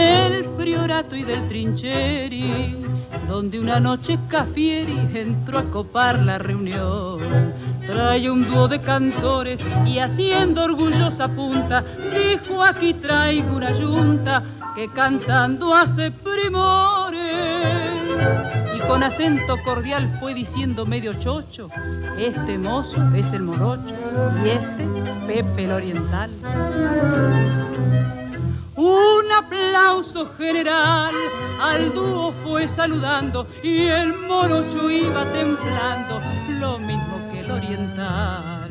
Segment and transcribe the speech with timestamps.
[0.00, 2.76] Del Priorato y del Trincheri,
[3.28, 7.20] donde una noche Cafieri entró a copar la reunión.
[7.86, 11.84] Trae un dúo de cantores y haciendo orgullosa punta,
[12.14, 14.42] dijo aquí traigo una yunta
[14.74, 17.20] que cantando hace primores.
[18.74, 21.68] Y con acento cordial fue diciendo medio chocho,
[22.18, 23.94] este mozo es el morocho
[24.44, 24.86] y este
[25.26, 26.30] Pepe el oriental.
[28.80, 31.14] Un aplauso general
[31.60, 36.18] al dúo fue saludando y el morocho iba templando
[36.58, 38.70] lo mismo que el oriental.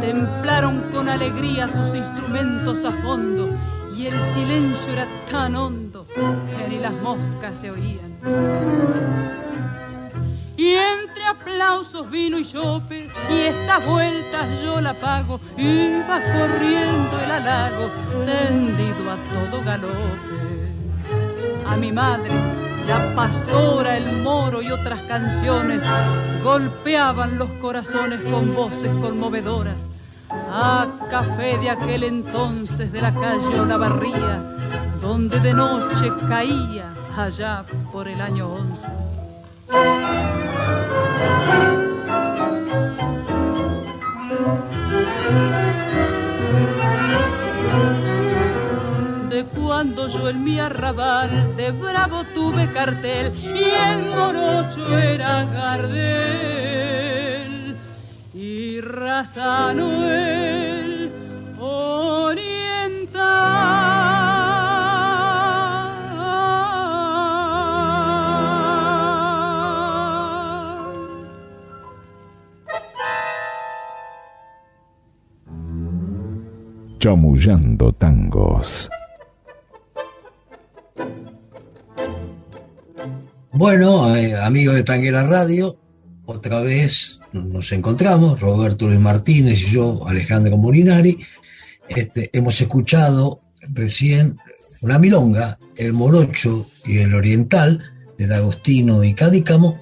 [0.00, 3.50] Templaron con alegría sus instrumentos a fondo
[3.96, 8.16] y el silencio era tan hondo que ni las moscas se oían.
[10.58, 15.38] Y entre aplausos vino y chope, y estas vueltas yo la pago.
[15.56, 17.88] Iba corriendo el halago,
[18.26, 19.94] tendido a todo galope.
[21.64, 22.32] A mi madre,
[22.88, 25.80] la pastora, el moro y otras canciones
[26.42, 29.76] golpeaban los corazones con voces conmovedoras.
[30.50, 34.42] A café de aquel entonces de la calle Olavarría,
[35.00, 38.88] donde de noche caía allá por el año once.
[39.68, 39.74] De
[49.54, 56.16] cuando yo en mi arrabal de bravo tuve cartel y el morocho era Gardel
[58.32, 61.12] y Razano el
[61.60, 62.58] oriental.
[76.98, 78.90] Chamullando tangos.
[83.52, 85.78] Bueno, eh, amigos de Tanguera Radio,
[86.24, 91.18] otra vez nos encontramos, Roberto Luis Martínez y yo, Alejandro Molinari.
[91.88, 94.38] Este, hemos escuchado recién
[94.82, 97.80] una milonga, El Morocho y el Oriental,
[98.16, 99.80] de D'Agostino y Cadícamo,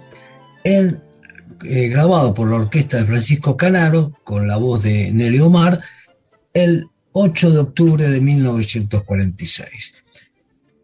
[0.65, 0.99] eh,
[1.63, 5.81] grabado por la orquesta de Francisco Canaro, con la voz de Nelly Omar,
[6.53, 6.89] el
[7.19, 9.95] 8 de octubre de 1946.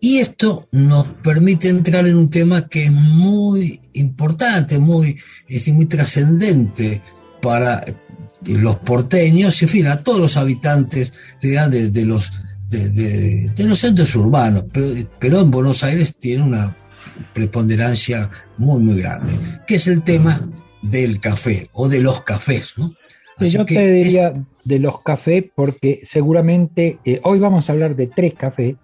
[0.01, 5.21] Y esto nos permite entrar en un tema que es muy importante, muy,
[5.75, 7.03] muy trascendente
[7.43, 7.85] para
[8.47, 11.13] los porteños y, en fin, a todos los habitantes
[11.43, 12.33] de, de, los,
[12.71, 14.65] de los centros urbanos.
[14.73, 14.87] Pero,
[15.21, 16.75] pero en Buenos Aires tiene una
[17.35, 20.49] preponderancia muy, muy grande, que es el tema
[20.81, 22.73] del café o de los cafés.
[22.79, 22.97] ¿no?
[23.47, 24.35] Así yo te es- diría
[24.65, 28.77] de los cafés, porque seguramente eh, hoy vamos a hablar de tres cafés,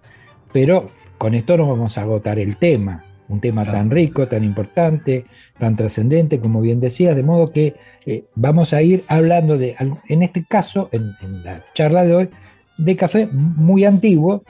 [0.51, 3.77] pero con esto no vamos a agotar el tema, un tema Claro.
[3.77, 5.25] tan rico, tan importante,
[5.59, 7.75] tan trascendente, como bien decías, de modo que
[8.05, 9.75] eh, vamos a ir hablando de,
[10.07, 12.29] en este caso, en, en la charla de hoy,
[12.77, 14.43] de café muy antiguo,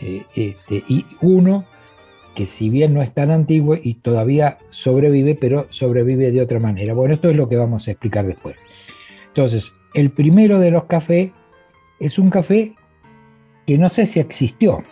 [0.00, 1.64] eh, este, y uno
[2.34, 6.94] que si bien no es tan antiguo y todavía sobrevive, pero sobrevive de otra manera.
[6.94, 8.56] Bueno, esto es lo que vamos a explicar después.
[9.34, 11.30] Entonces, el primero de los cafés
[12.00, 12.74] es un café
[13.66, 14.82] que no sé si existió,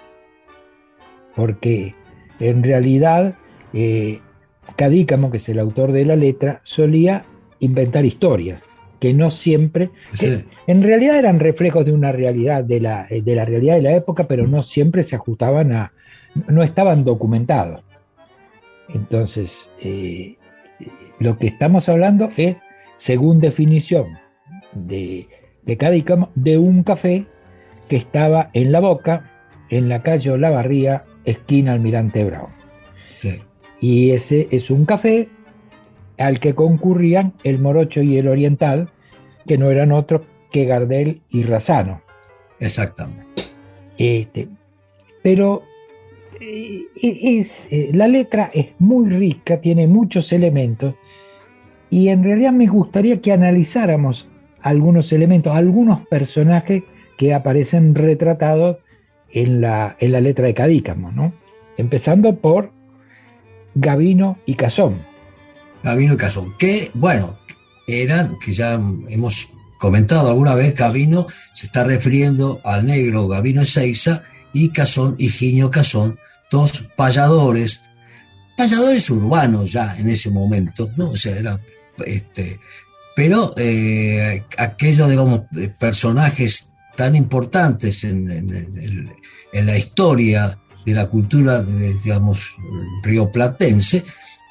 [1.37, 1.95] porque
[2.39, 3.35] en realidad
[3.75, 4.21] eh,
[4.77, 7.25] Cadícamo, que es el autor de la letra, solía
[7.59, 8.63] inventar historias
[8.99, 9.91] que no siempre,
[10.67, 14.25] en realidad eran reflejos de una realidad, de la, de la realidad de la época,
[14.25, 15.93] pero no siempre se ajustaban a,
[16.49, 17.83] no estaban documentados.
[18.95, 20.37] Entonces, eh,
[21.19, 22.57] lo que estamos hablando es,
[22.99, 24.19] según definición
[24.73, 25.29] de,
[25.65, 27.27] de Cadícamo, de un café
[27.89, 29.31] que estaba en la boca,
[29.69, 32.51] en la calle Olavarría, esquina Almirante Brown.
[33.81, 35.29] Y ese es un café
[36.19, 38.91] al que concurrían el Morocho y el Oriental,
[39.47, 40.23] que no eran otros
[40.53, 42.03] que Gardel y Razano.
[42.59, 43.43] Exactamente.
[43.97, 44.49] Este,
[45.23, 45.63] pero
[46.41, 50.97] eh, es, eh, la letra es muy rica, tiene muchos elementos,
[51.89, 54.29] y en realidad me gustaría que analizáramos
[54.63, 56.83] algunos elementos, algunos personajes
[57.19, 58.79] que aparecen retratados
[59.31, 61.33] en la, en la letra de Cadícamo, ¿no?
[61.77, 62.73] Empezando por
[63.75, 65.05] Gavino y Cazón.
[65.83, 67.39] Gavino y Cazón, que, bueno,
[67.87, 68.75] eran, que ya
[69.09, 69.49] hemos
[69.79, 74.23] comentado alguna vez, Gavino se está refiriendo al negro Gavino Ezeiza
[74.53, 76.19] y Cazón, Higinio Cazón,
[76.51, 77.81] dos payadores,
[78.57, 81.11] payadores urbanos ya en ese momento, ¿no?
[81.11, 81.61] O sea, era,
[82.05, 82.61] este,
[83.21, 85.43] pero eh, aquellos, digamos,
[85.79, 89.13] personajes tan importantes en,
[89.53, 92.55] la historia de la cultura, digamos,
[93.03, 94.05] rioplatense,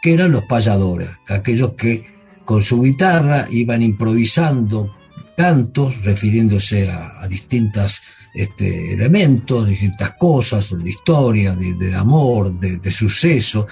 [0.04, 2.14] que eran los payadores, aquellos que
[2.46, 4.96] con su guitarra iban improvisando
[5.36, 8.02] cantos, refiriéndose a, distintos
[8.36, 13.66] este, elementos, distintas cosas, de historia, de, amor, de, suceso,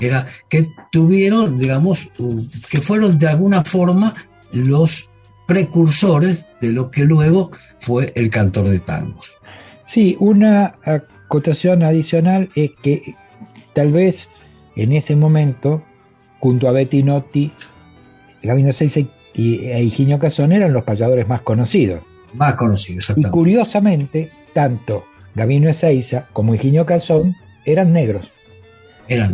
[0.00, 2.10] era, que tuvieron, digamos,
[2.68, 4.12] que fueron de alguna forma
[4.52, 5.10] los
[5.46, 7.50] precursores de lo que luego
[7.80, 9.34] fue el cantor de tangos.
[9.84, 13.14] Sí, una acotación adicional es que
[13.74, 14.28] tal vez
[14.76, 15.82] en ese momento,
[16.38, 17.50] junto a Bettinotti,
[18.42, 19.00] Gabino Seiza
[19.34, 22.02] y e Higinio Casón eran los payadores más conocidos.
[22.34, 25.04] Más conocidos, Y curiosamente, tanto
[25.34, 28.28] Gabino Ezeiza como Higinio Casón eran negros.
[29.08, 29.32] Eran,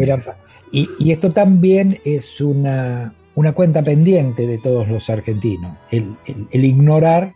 [0.73, 3.15] y, esto también es una,
[3.53, 6.17] cuenta pendiente de todos los argentinos, el,
[6.53, 7.33] ignorar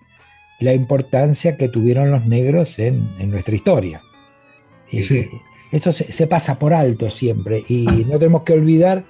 [0.59, 4.03] la importancia que tuvieron los negros en, nuestra historia.
[4.91, 5.27] Sí.
[5.73, 9.05] Esto se, pasa por alto siempre y no tenemos que olvidar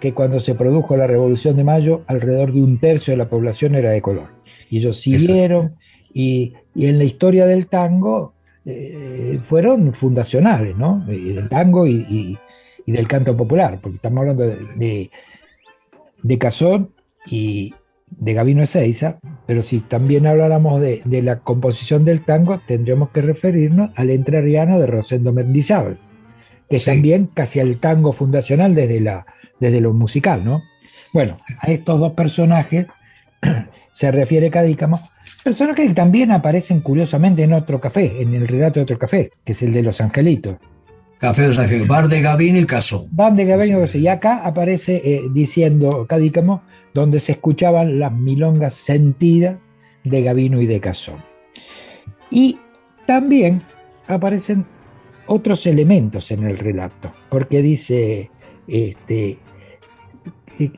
[0.00, 3.74] que cuando se produjo la Revolución de Mayo, alrededor de un tercio de la población
[3.74, 4.28] era de color.
[4.70, 5.76] Y ellos siguieron
[6.12, 11.04] y, en la historia del tango eh, fueron fundacionales, ¿no?
[11.06, 12.38] Del tango y,
[12.86, 15.10] del canto popular, porque estamos hablando de, de,
[16.38, 16.90] Cazón
[17.26, 17.74] y
[18.10, 23.90] de Gabino Ezeiza, pero si también habláramos de, la composición del tango, tendríamos que referirnos
[23.96, 25.98] al entrerriano de Rosendo Mendizábal
[26.68, 29.26] que es también casi el tango fundacional desde, la,
[29.60, 30.62] desde lo musical, ¿no?
[31.12, 32.86] Bueno, a estos dos personajes
[33.92, 34.98] se refiere Cadícamo,
[35.42, 39.52] personajes que también aparecen curiosamente en otro café, en el relato de otro café, que
[39.52, 40.56] es el de los angelitos.
[41.18, 43.06] Café de los angelitos, Bar de Gavino y Casó.
[43.10, 43.98] Bar de Gavino y Casó.
[43.98, 46.62] Y acá aparece eh, diciendo Cadícamo,
[46.92, 49.56] donde se escuchaban las milongas sentidas
[50.04, 51.12] de Gavino y de Casó.
[52.30, 52.58] Y
[53.06, 53.62] también
[54.06, 54.66] aparecen
[55.26, 58.30] otros elementos en el relato, porque dice,
[58.66, 59.38] este,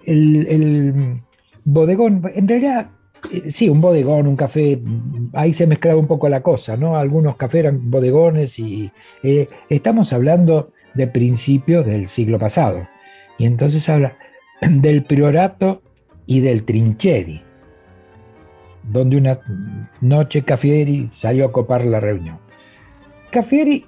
[0.05, 1.21] el,
[1.65, 2.91] bodegón, en realidad,
[3.51, 4.81] sí, un bodegón, un café,
[5.33, 6.97] ahí se mezclaba un poco la cosa, ¿no?
[6.97, 8.91] Algunos cafés eran bodegones y
[9.23, 12.87] eh, estamos hablando de principios del siglo pasado.
[13.39, 14.13] Y entonces habla
[14.61, 15.83] del priorato
[16.27, 17.43] y del trincheri,
[18.83, 19.39] donde una
[20.01, 22.39] noche Cafieri salió a copar la reunión.
[23.31, 23.85] Cafieri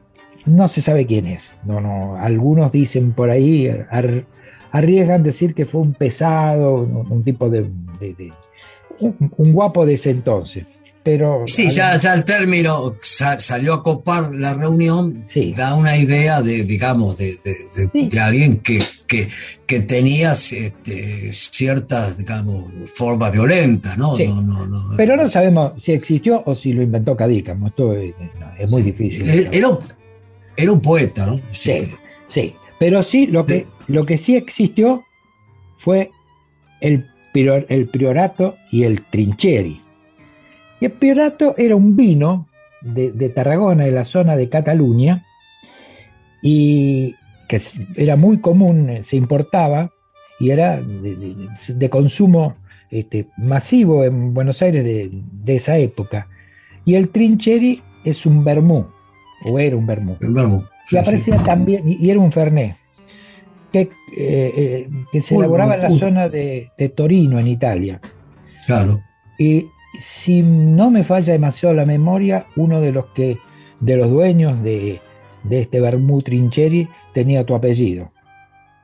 [0.46, 1.52] no se sabe quién es.
[1.64, 3.70] No, no, algunos dicen por ahí,
[4.72, 7.66] arriesgan decir que fue un pesado, un, tipo de,
[9.00, 10.64] un, guapo de ese entonces.
[11.02, 15.24] Pero sí, ya, ya el término salió a copar la reunión,
[15.56, 17.34] da una idea de, digamos, de,
[18.20, 18.80] alguien que,
[19.66, 24.16] que, tenía este, ciertas, digamos, formas violentas, ¿no?
[24.98, 28.14] Pero no sabemos si existió o si lo inventó Cadícamo, esto es,
[28.68, 29.26] muy difícil.
[29.50, 29.78] Era,
[30.58, 31.40] era un poeta, ¿no?
[31.52, 31.94] Sí,
[32.26, 32.54] sí.
[32.78, 35.04] Pero sí, lo que, lo que sí existió
[35.78, 36.10] fue
[36.80, 39.80] el, el priorato y el trincheri.
[40.80, 42.48] Y el priorato era un vino
[42.80, 45.24] de, Tarragona, de la zona de Cataluña,
[46.42, 47.14] y
[47.48, 47.60] que
[47.96, 49.90] era muy común, se importaba
[50.38, 52.56] y era de, consumo
[52.90, 56.28] este, masivo en Buenos Aires de, esa época.
[56.84, 58.86] Y el trincheri es un vermú,
[59.44, 60.16] o era un vermú.
[60.90, 62.76] y aparecía también, y, era un fernet,
[63.72, 68.00] que, eh, eh, que se elaboraba en la zona de, Torino, en Italia.
[68.66, 69.00] Claro.
[69.38, 69.66] Y
[70.22, 73.38] si no me falla demasiado la memoria, uno de los que
[73.80, 75.00] de los dueños de,
[75.50, 78.12] este vermú trincheri tenía tu apellido.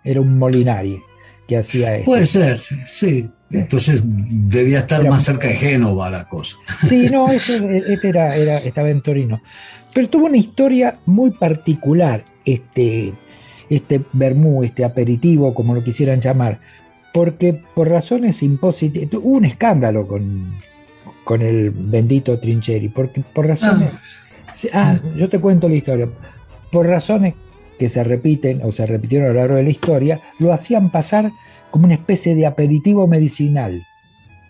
[0.05, 1.01] Era un Molinari
[1.49, 2.05] que hacía eso.
[2.05, 3.29] Puede ser, sí.
[3.51, 6.57] Entonces debía estar más cerca de Génova la cosa.
[6.89, 9.41] Sí, no, este era, era, estaba en Torino.
[9.93, 13.15] Pero tuvo una historia muy particular, este,
[13.71, 16.61] este vermú, este aperitivo, como lo quisieran llamar,
[17.13, 20.55] porque por razones impositivas, hubo un escándalo con,
[21.25, 23.91] con el bendito Trincheri, porque por razones...
[24.73, 26.09] Ah, ah, yo te cuento la historia.
[26.73, 27.35] Por razones
[27.79, 31.31] que se repiten o se repitieron a lo largo de la historia, lo hacían pasar
[31.71, 33.85] como una especie de aperitivo medicinal.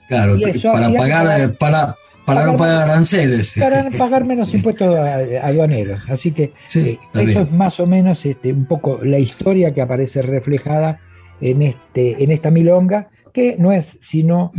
[0.08, 0.36] Claro,
[0.72, 3.54] para pagar, para, para, no pagar aranceles.
[3.58, 4.96] Para pagar menos impuestos
[5.42, 6.00] aduaneros.
[6.08, 10.22] Así que eh, eso es más o menos este, un poco la historia que aparece
[10.22, 11.00] reflejada
[11.40, 14.52] en, este, en esta milonga, que no es sino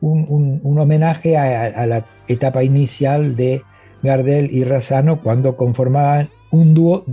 [0.00, 3.62] un, homenaje a, la etapa inicial de
[4.02, 7.04] Gardel y Razano cuando conformaban un dúo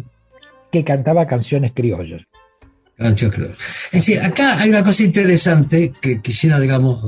[0.72, 2.22] que cantaba canciones criollas.
[2.98, 7.04] Es decir, acá hay una cosa interesante que quisiera, digamos,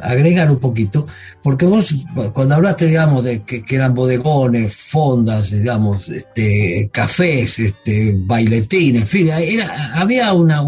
[0.00, 1.06] agregar un poquito,
[1.42, 1.96] porque vos,
[2.32, 9.30] cuando hablaste, digamos, de que, eran bodegones, fondas, digamos, este, cafés, este, bailetines, en fin,
[9.94, 10.62] había una,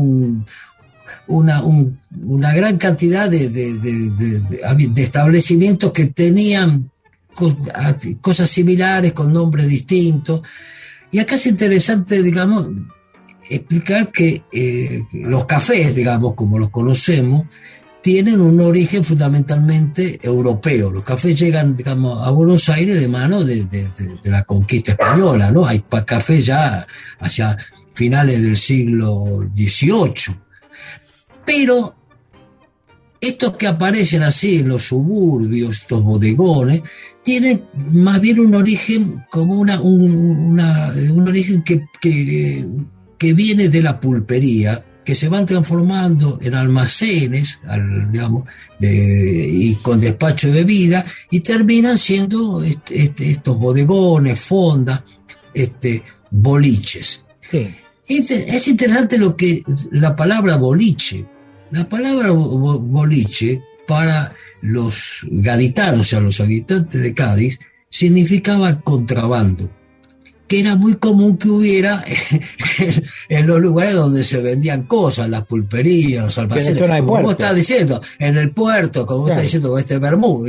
[1.29, 6.91] una, gran cantidad de, de establecimientos que tenían
[8.21, 10.43] cosas similares con nombres distintos.
[11.11, 12.67] Y acá es interesante, digamos,
[13.51, 17.47] explicar que eh, los cafés, digamos, como los conocemos,
[18.03, 20.91] tienen un origen fundamentalmente europeo.
[20.91, 23.67] Los cafés llegan, digamos, a Buenos Aires de mano de,
[24.25, 25.67] la conquista española, ¿no?
[25.67, 26.87] Hay cafés ya
[27.21, 27.57] hacia
[27.95, 30.37] finales del siglo XVIII.
[31.45, 31.95] Pero
[33.21, 36.83] estos que aparecen así en los suburbios, estos bodegones,
[37.23, 40.59] tienen más bien un origen como una, un,
[41.27, 42.65] origen que, que,
[43.35, 47.61] viene de la pulpería, que se van transformando en almacenes,
[48.13, 48.45] digamos,
[48.79, 55.03] y con despacho de bebida, y terminan siendo este, estos bodegones, fondas,
[55.55, 57.25] este, boliches.
[58.07, 61.25] Es interesante lo que la palabra boliche,
[61.71, 67.59] la palabra boliche para los gaditanos, o sea, los habitantes de Cádiz,
[67.89, 69.71] significaba contrabando,
[70.49, 72.03] que era muy común que hubiera
[73.29, 78.01] en los lugares donde se vendían cosas, las pulperías, los almacenes, como vos estás diciendo,
[78.19, 80.47] en el puerto, como vos estás diciendo con este Bermú.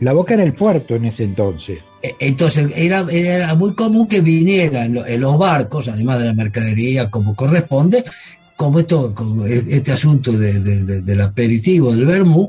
[0.00, 1.78] la, boca era el puerto en ese entonces.
[2.02, 7.10] E, entonces era, era muy común que vinieran en los barcos, además de la mercadería
[7.10, 8.04] como corresponde,
[8.56, 9.14] como esto,
[9.68, 12.48] este asunto del aperitivo, del vermú,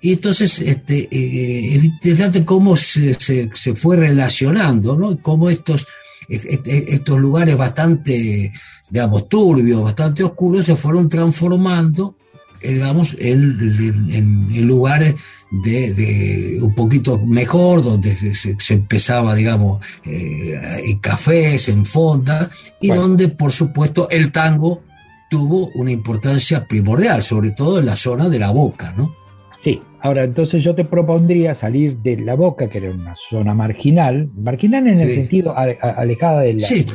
[0.00, 5.20] y entonces este, eh, es interesante cómo se, se, fue relacionando, ¿no?
[5.20, 5.86] Cómo estos,
[6.28, 8.52] estos lugares bastante,
[8.90, 12.16] digamos, turbios, bastante oscuros, se fueron transformando,
[12.62, 15.14] digamos, en, en, lugares
[15.50, 22.50] de, un poquito mejor, donde se, empezaba, digamos, eh, en cafés, en fondas,
[22.80, 24.82] y donde, por supuesto, el tango
[25.30, 29.25] tuvo una importancia primordial, sobre todo en la zona de la boca, ¿no?
[29.58, 34.28] Sí, ahora entonces yo te propondría salir de la boca, que era una zona marginal,
[34.36, 36.86] marginal en el sentido alejada de la, sí.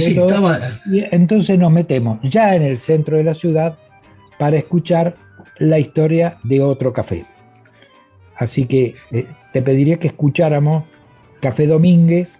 [0.00, 0.80] ciudad.
[0.86, 3.76] y entonces nos metemos ya en el centro de la ciudad
[4.38, 5.16] para escuchar
[5.58, 7.24] la historia de otro café.
[8.36, 10.84] Así que eh, te pediría que escucháramos
[11.40, 12.30] Café Domínguez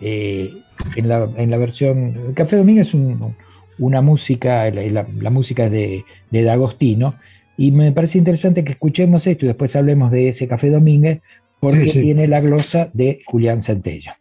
[0.00, 0.52] eh,
[0.96, 2.32] en, la, en, la, versión.
[2.34, 3.36] Café Domínguez es un,
[3.78, 7.14] una música, la, música de, de D'Agostino,
[7.62, 11.20] y me parece interesante que escuchemos esto y después hablemos de ese Café Domínguez,
[11.60, 14.18] porque tiene la glosa de Julián Centella.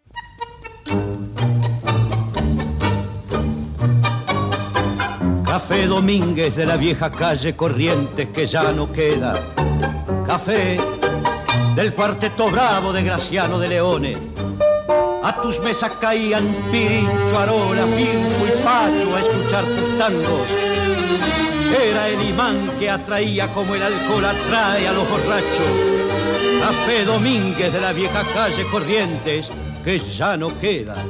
[5.43, 9.55] Café Domínguez de la vieja calle Corrientes que ya no queda.
[10.23, 10.77] Café
[11.75, 14.17] del cuarteto bravo de Graciano de Leones
[15.23, 20.70] a tus mesas caían Pirincho, Arola, Firmo y Pacho a escuchar tus tangos.
[21.73, 26.01] Era el imán que atraía como el alcohol atrae a los borrachos.
[26.63, 29.49] A Fe Domínguez de la vieja calle Corrientes,
[29.83, 31.05] que ya no queda.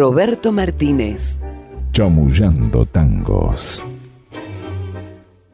[0.00, 1.36] Roberto Martínez.
[1.92, 3.84] Chamullando tangos.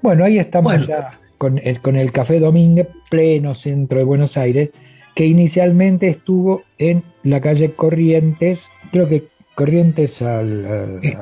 [0.00, 4.70] Bueno, ahí estamos ya con el, con el Café Domínguez, pleno centro de Buenos Aires,
[5.16, 8.60] que inicialmente estuvo en la calle Corrientes,
[8.92, 9.24] creo que
[9.56, 11.16] Corrientes al, al, eh,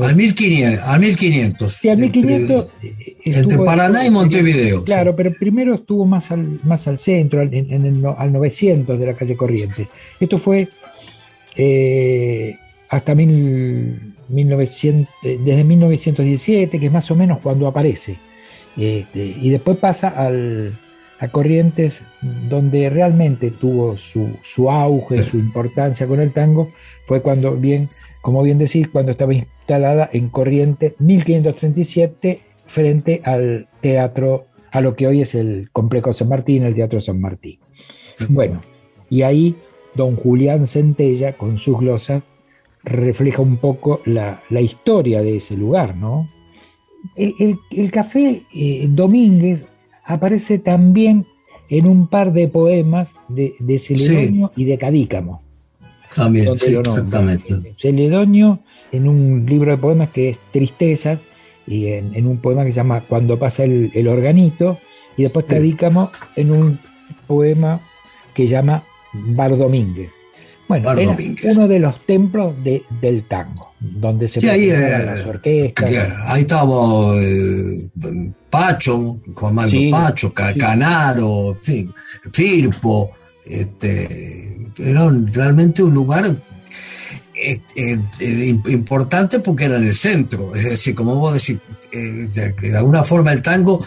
[0.00, 0.88] al 1500.
[0.88, 1.72] Al 1500.
[1.72, 2.74] Sí, al 1500.
[2.80, 4.84] Entre, entre Paraná y Montevideo.
[4.84, 5.14] Claro, sí.
[5.16, 9.04] pero primero estuvo más al, más al centro, al, en, en el, al 900 de
[9.04, 9.88] la calle Corrientes.
[10.20, 10.68] Esto fue
[11.56, 12.56] eh,
[12.88, 18.16] hasta mil, 1900, desde 1917, que es más o menos cuando aparece.
[18.76, 20.72] Este, y después pasa al,
[21.18, 22.00] a Corrientes,
[22.48, 26.70] donde realmente tuvo su, su auge, su importancia con el tango,
[27.06, 27.88] fue cuando bien,
[28.22, 35.06] como bien decís, cuando estaba instalada en Corrientes 1537 frente al teatro, a lo que
[35.06, 37.58] hoy es el Complejo San Martín, el Teatro San Martín.
[38.28, 38.60] Bueno,
[39.08, 39.56] y ahí
[39.94, 42.22] don Julián Centella, con sus glosas,
[42.84, 46.28] refleja un poco la, la historia de ese lugar, ¿no?
[47.16, 49.64] El, el, el café eh, Domínguez
[50.04, 51.26] aparece también
[51.68, 54.62] en un par de poemas de, de Celedonio sí.
[54.62, 55.42] y de Cadícamo.
[56.14, 57.74] También, sí, exactamente.
[57.76, 58.60] Celedonio
[58.90, 61.20] en un libro de poemas que es Tristezas
[61.66, 64.78] y en, en un poema que se llama Cuando pasa el, el organito
[65.16, 66.78] y después Cadícamo en un
[67.26, 67.80] poema
[68.34, 70.10] que llama Bar Domínguez.
[70.68, 75.26] Bueno, era uno de los templos de, del tango, donde se sí, ahí, eh, las
[75.26, 75.90] orquestas.
[76.26, 77.88] Ahí estaba eh,
[78.50, 81.94] Pacho, Juan Manuel sí, Pacho, Canaro, en fin,
[82.30, 83.12] Firpo,
[83.46, 86.36] este, era realmente un lugar
[87.34, 91.58] eh, eh, importante porque era en el centro, es decir, como vos decís,
[91.90, 93.82] de, de, alguna forma el tango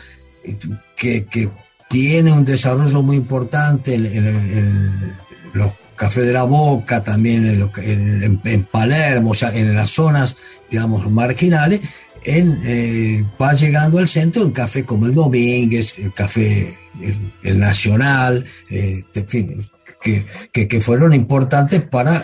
[0.98, 1.48] que, que,
[1.90, 5.18] tiene un desarrollo muy importante en, en, en
[5.52, 10.36] los cafés de la Boca, también en, en, Palermo, o sea, en las zonas,
[10.72, 11.80] digamos, marginales,
[12.24, 17.60] en, eh, va llegando al centro un café como el Domínguez, el café el, el
[17.60, 19.70] Nacional, eh, en fin,
[20.02, 22.24] que, que, que, fueron importantes para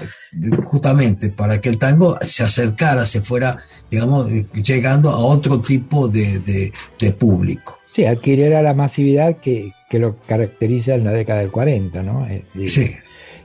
[0.63, 3.59] justamente para que el tango se acercara, se fuera,
[3.91, 7.77] digamos, llegando a otro tipo de, de, de público.
[7.93, 12.27] Sí, adquiriera la masividad que, que, lo caracteriza en la década del 40, ¿no?
[12.67, 12.95] Sí.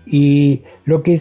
[0.06, 1.20] Y lo que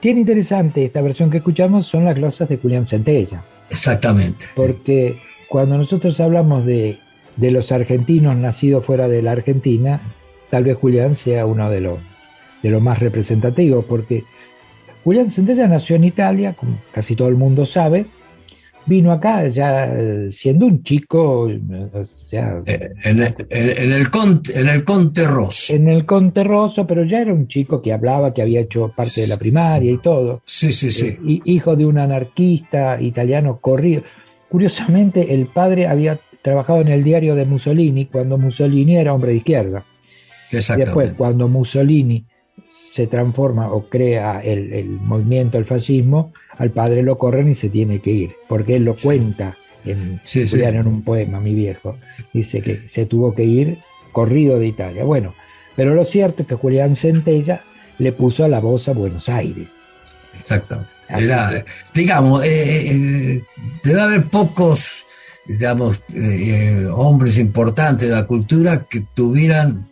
[0.00, 3.42] tiene interesante esta versión que escuchamos son las glosas de Julián Centella.
[3.70, 4.46] Exactamente.
[4.54, 5.16] Porque
[5.48, 6.98] cuando nosotros hablamos de,
[7.36, 10.00] de, los argentinos nacidos fuera de la Argentina,
[10.50, 11.98] tal vez Julián sea uno de los,
[12.62, 14.24] de los más representativos, porque
[15.04, 18.06] Julián Centella nació en Italia, como casi todo el mundo sabe,
[18.86, 19.92] vino acá ya
[20.30, 25.74] siendo un chico, o sea, en, el, en, el Conte, en el Conte Rosso.
[25.74, 29.22] En el Conte Rosso, pero ya era un chico que hablaba, que había hecho parte
[29.22, 30.42] de la primaria y todo.
[30.44, 31.06] Sí, sí, sí.
[31.08, 34.02] Eh, hijo de un anarquista italiano corrido.
[34.48, 39.36] Curiosamente, el padre había trabajado en el diario de Mussolini cuando Mussolini era hombre de
[39.38, 39.84] izquierda.
[40.50, 42.26] Y después, cuando Mussolini
[42.92, 47.70] se transforma o crea el, el, movimiento, el fascismo, al padre lo corren y se
[47.70, 50.62] tiene que ir, porque él lo cuenta en, sí, sí.
[50.62, 51.96] en un poema, mi viejo.
[52.34, 53.78] Dice que se tuvo que ir
[54.12, 55.04] corrido de Italia.
[55.04, 55.34] Bueno,
[55.74, 57.62] pero lo cierto es que Julián Centella
[57.98, 59.68] le puso la voz a Buenos Aires.
[60.38, 60.84] Exacto.
[61.08, 63.42] Era, digamos, eh, eh,
[63.84, 65.04] debe haber pocos,
[65.46, 69.88] digamos, eh, hombres importantes de la cultura que tuvieran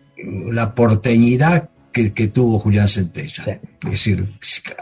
[0.51, 3.45] la porteñidad que, que tuvo Julián Centella.
[3.45, 3.51] Sí.
[3.85, 4.25] Es decir,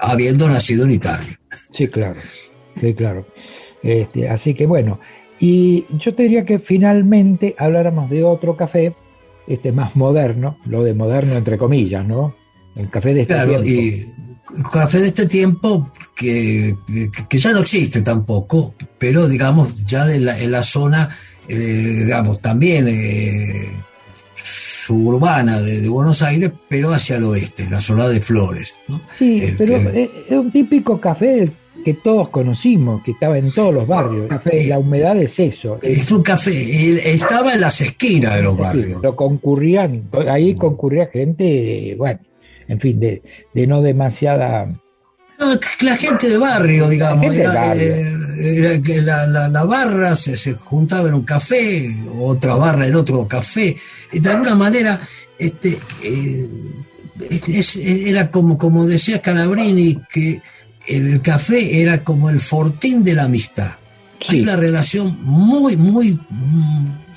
[0.00, 1.40] habiendo nacido en Italia.
[1.74, 2.20] Sí, claro.
[2.80, 3.26] Sí, claro.
[3.82, 5.00] Este, así que bueno,
[5.40, 8.94] y yo te diría que finalmente habláramos de otro café,
[9.46, 12.34] este más moderno, lo de moderno entre comillas, ¿no?
[12.74, 13.68] El café de este claro, tiempo.
[13.68, 16.76] Y café de este tiempo que,
[17.28, 21.16] que, ya no existe tampoco, pero digamos ya de la, en la zona,
[21.48, 23.72] eh, digamos, también eh,
[24.48, 28.74] suburbana de, de, Buenos Aires, pero hacia el oeste, la zona de Flores.
[28.88, 29.00] ¿no?
[29.18, 31.50] Sí, el, pero es un típico café
[31.84, 34.28] que todos conocimos, que estaba en todos los barrios.
[34.28, 35.78] Café, la humedad es eso.
[35.82, 36.50] Es un café,
[37.12, 39.02] estaba en las esquinas de los barrios.
[39.02, 42.20] Lo concurrían, ahí concurría gente, bueno,
[42.66, 43.22] en fin, de,
[43.54, 44.66] de no demasiada
[45.38, 47.34] no, la gente de barrio, digamos.
[47.34, 47.82] Era, barrio.
[47.82, 51.88] Era, era, la, la, la, barra se, se, juntaba en un café,
[52.20, 53.76] otra barra en otro café.
[54.12, 55.00] Y de alguna manera,
[55.38, 56.48] este, eh,
[57.48, 60.40] es, era como, como decía Calabrini, que
[60.86, 63.72] el café era como el fortín de la amistad.
[64.20, 64.36] Sí.
[64.36, 66.18] Hay una relación muy, muy,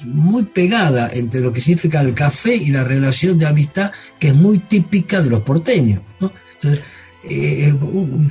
[0.05, 4.35] muy pegada entre lo que significa el café y la relación de amistad que es
[4.35, 6.01] muy típica de los porteños.
[6.19, 6.31] ¿no?
[6.53, 6.81] Entonces,
[7.23, 7.73] eh,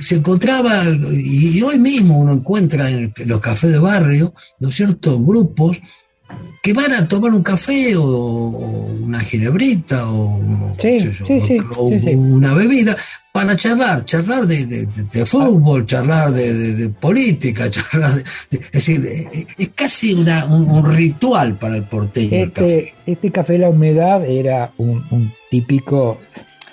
[0.01, 5.19] se encontraba, y hoy mismo uno encuentra en los cafés de barrio, ¿no es cierto?,
[5.21, 5.81] grupos
[6.61, 10.41] que van a tomar un café o, una ginebrita o,
[12.15, 12.95] una bebida
[13.31, 18.11] para charlar, charlar de, fútbol, charlar de, política, charlar
[18.51, 19.07] es decir,
[19.57, 22.45] es casi un, ritual para el porteño.
[22.45, 22.93] Este café.
[23.05, 26.19] este café La Humedad era un, típico,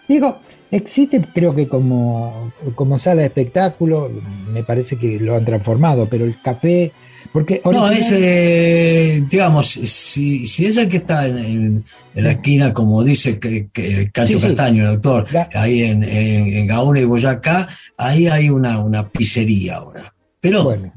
[0.08, 0.38] digo,
[0.70, 4.10] existe creo que como, como sala de espectáculo,
[4.52, 6.92] me parece que lo han transformado, pero el café
[7.32, 13.04] porque No, es, eh, digamos, si, si, es el que está en, la esquina, como
[13.04, 13.68] dice que,
[14.12, 19.76] Cacho Castaño, el autor, ahí en, en, Gauna y Boyacá, ahí hay una, una pizzería
[19.76, 20.12] ahora.
[20.40, 20.92] Pero, bueno,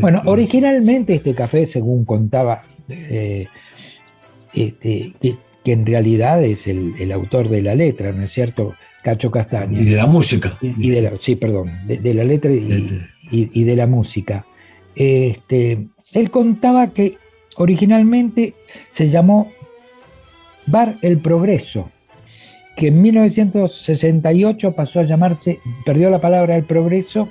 [0.00, 3.48] bueno eh, originalmente este café, según contaba, eh,
[4.54, 5.12] este,
[5.64, 8.74] que, en realidad es el, autor de la letra, ¿no es cierto?
[9.02, 9.80] Cacho Castaño.
[9.80, 10.56] Y de la música.
[10.60, 14.44] Y, de la, sí, perdón, de, la letra y, y de la música.
[14.94, 17.16] Este, él contaba que
[17.56, 18.54] originalmente
[18.90, 19.50] se llamó
[20.66, 21.90] Bar El Progreso,
[22.76, 27.28] que en 1968 pasó a llamarse, perdió la palabra El Progreso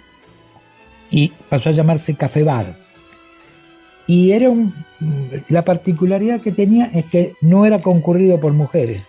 [1.12, 2.76] y pasó a llamarse Café Bar.
[4.10, 4.74] Y era un,
[5.50, 9.04] la particularidad que tenía es que no era concurrido por mujeres.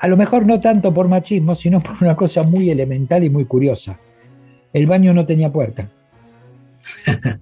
[0.00, 3.44] A lo mejor no tanto por machismo, sino por una cosa muy elemental y muy
[3.44, 3.98] curiosa.
[4.72, 5.90] El baño no tenía puerta.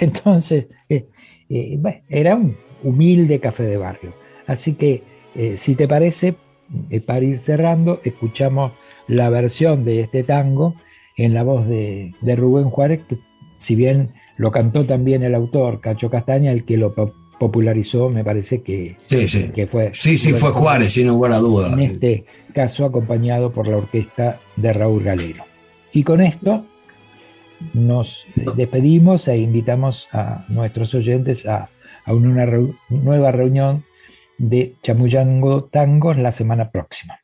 [0.00, 1.06] Entonces, eh,
[1.48, 4.14] eh, era un humilde café de barrio.
[4.48, 5.04] Así que,
[5.36, 6.34] eh, si te parece,
[7.06, 8.72] para ir cerrando, escuchamos
[9.06, 10.74] la versión de este tango
[11.16, 13.16] en la voz de, Rubén Juárez, que
[13.60, 16.94] si bien lo cantó también el autor Cacho Castaña, el que lo
[17.38, 19.92] popularizó, me parece que, que fue.
[19.94, 21.72] Sí, sí, fue Juárez, sin ninguna duda.
[21.72, 25.44] En este caso, acompañado por la orquesta de Raúl Galero.
[25.92, 26.64] Y con esto
[27.72, 31.70] nos despedimos e invitamos a nuestros oyentes a,
[32.06, 32.46] una
[32.88, 33.84] nueva reunión
[34.38, 37.18] de Chamuyango Tangos la semana próxima.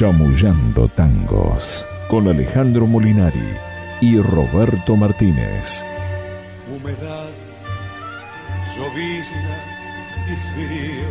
[0.00, 3.52] Chamullando Tangos con Alejandro Molinari
[4.00, 5.84] y Roberto Martínez.
[6.74, 7.28] Humedad
[8.74, 9.58] llovizna
[10.26, 11.10] y frío.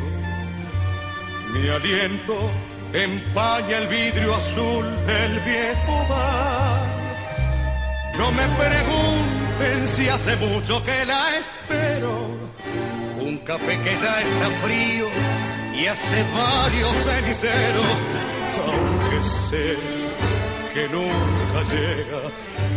[1.53, 2.49] Mi aliento
[2.91, 6.81] empaña el vidrio azul del viejo bar.
[8.17, 12.27] No me pregunten si hace mucho que la espero.
[13.21, 15.05] Un café que ya está frío
[15.79, 18.01] y hace varios ceniceros,
[19.19, 19.77] aunque sé
[20.73, 22.21] que nunca llega.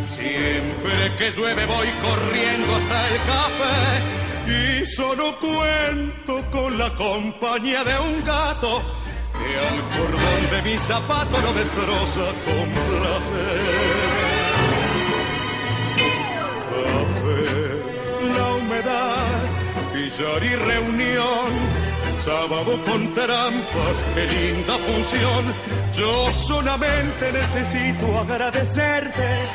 [0.06, 7.98] Siempre que llueve voy corriendo hasta el café y solo cuento con la compañía de
[7.98, 8.82] un gato
[9.32, 13.62] que al cordón de mi zapato lo destroza con placer.
[16.72, 21.81] Café, la humedad, billar y reunión.
[22.24, 25.52] Sábado con trampas, qué linda función.
[25.92, 29.48] Yo solamente necesito agradecerte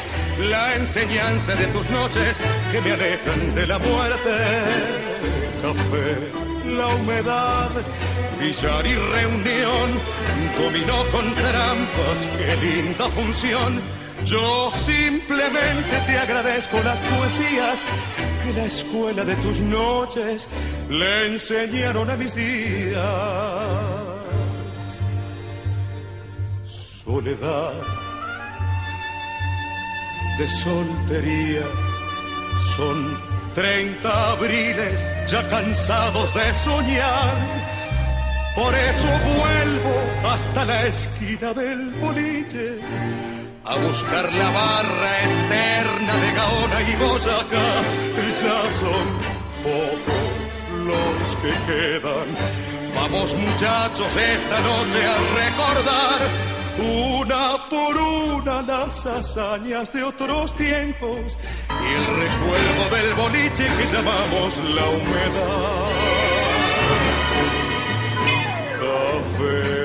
[0.49, 2.37] la enseñanza de tus noches
[2.69, 4.31] que me alejan de la muerte.
[5.61, 7.69] Café, la humedad,
[8.37, 10.01] billar y reunión,
[10.59, 13.81] dominó con trampas, qué linda función.
[14.25, 17.81] Yo simplemente te agradezco las poesías
[18.53, 20.47] la escuela de tus noches
[20.89, 23.03] le enseñaron a mis días.
[26.65, 27.73] Soledad
[30.37, 31.65] de soltería.
[32.75, 33.19] Son
[33.55, 37.35] 30 abriles ya cansados de soñar.
[38.55, 39.66] Por eso vuelvo
[40.37, 42.79] hasta la esquina del boliche
[43.65, 47.69] a buscar la barra eterna de Gaona y Boyacá.
[48.41, 49.07] Ya son
[49.65, 50.53] pocos
[50.89, 52.29] los que quedan.
[52.95, 56.19] Vamos muchachos esta noche a recordar
[57.03, 61.35] una por una las hazañas de otros tiempos
[61.85, 66.27] y el recuerdo del boliche que llamamos la humedad.
[68.81, 69.76] Café,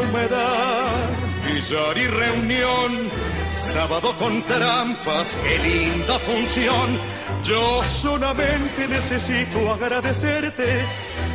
[0.00, 1.08] humedad,
[1.46, 3.10] billar y reunión,
[3.48, 6.98] sábado con trampas, qué linda función.
[7.44, 10.84] Yo solamente necesito agradecerte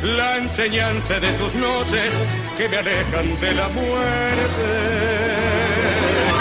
[0.02, 2.12] la enseñanza de tus noches
[2.56, 4.68] que me alejan de la muerte.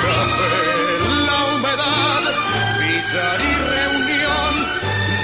[0.05, 0.65] Café,
[1.27, 2.21] la humedad,
[2.79, 4.53] billar y reunión,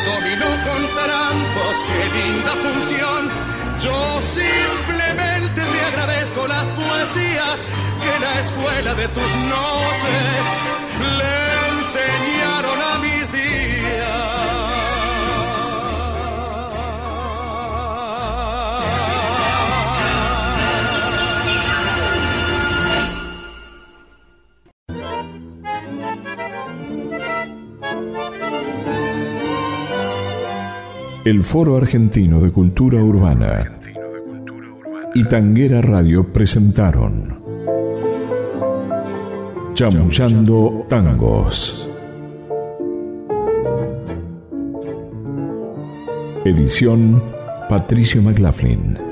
[0.09, 3.51] dominó con trampos, qué linda función.
[3.83, 5.00] Yo agradezco
[7.01, 7.63] las poesías
[8.01, 10.41] que la escuela de tus noches
[11.17, 13.31] le enseñaron a mis
[31.23, 33.80] El Foro Argentino de Cultura Urbana
[35.13, 37.41] y Tanguera Radio presentaron
[39.73, 41.89] Chamullando Tangos.
[46.45, 47.21] Edición
[47.67, 49.10] Patricio McLaughlin.